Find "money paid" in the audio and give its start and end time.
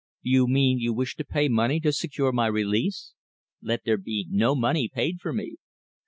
4.55-5.21